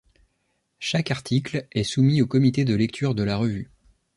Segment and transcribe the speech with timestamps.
[0.79, 3.69] Chaque article est soumis au comité de lecture de la revue.